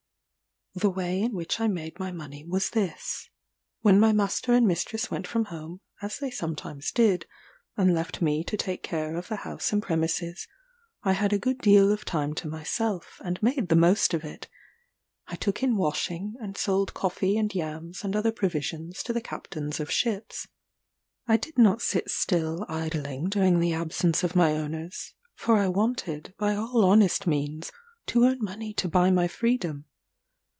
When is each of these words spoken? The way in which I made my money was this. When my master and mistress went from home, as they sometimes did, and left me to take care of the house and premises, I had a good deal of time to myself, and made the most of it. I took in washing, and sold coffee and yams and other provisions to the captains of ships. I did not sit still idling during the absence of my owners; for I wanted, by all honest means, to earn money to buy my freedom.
The 0.73 0.89
way 0.89 1.21
in 1.21 1.33
which 1.33 1.59
I 1.59 1.67
made 1.67 1.99
my 1.99 2.13
money 2.13 2.45
was 2.45 2.69
this. 2.69 3.29
When 3.81 3.99
my 3.99 4.13
master 4.13 4.53
and 4.53 4.65
mistress 4.65 5.11
went 5.11 5.27
from 5.27 5.45
home, 5.45 5.81
as 6.01 6.17
they 6.19 6.31
sometimes 6.31 6.93
did, 6.93 7.25
and 7.75 7.93
left 7.93 8.21
me 8.21 8.41
to 8.45 8.55
take 8.55 8.81
care 8.81 9.17
of 9.17 9.27
the 9.27 9.35
house 9.35 9.73
and 9.73 9.83
premises, 9.83 10.47
I 11.03 11.11
had 11.11 11.33
a 11.33 11.37
good 11.37 11.57
deal 11.57 11.91
of 11.91 12.05
time 12.05 12.33
to 12.35 12.47
myself, 12.47 13.19
and 13.21 13.43
made 13.43 13.67
the 13.67 13.75
most 13.75 14.13
of 14.13 14.23
it. 14.23 14.47
I 15.27 15.35
took 15.35 15.61
in 15.61 15.75
washing, 15.75 16.35
and 16.39 16.55
sold 16.55 16.93
coffee 16.93 17.37
and 17.37 17.53
yams 17.53 18.05
and 18.05 18.15
other 18.15 18.31
provisions 18.31 19.03
to 19.03 19.11
the 19.11 19.19
captains 19.19 19.81
of 19.81 19.91
ships. 19.91 20.47
I 21.27 21.35
did 21.35 21.57
not 21.57 21.81
sit 21.81 22.09
still 22.09 22.65
idling 22.69 23.27
during 23.27 23.59
the 23.59 23.73
absence 23.73 24.23
of 24.23 24.37
my 24.37 24.53
owners; 24.53 25.15
for 25.35 25.57
I 25.57 25.67
wanted, 25.67 26.33
by 26.39 26.55
all 26.55 26.85
honest 26.85 27.27
means, 27.27 27.73
to 28.05 28.23
earn 28.23 28.37
money 28.41 28.73
to 28.75 28.87
buy 28.87 29.11
my 29.11 29.27
freedom. 29.27 29.83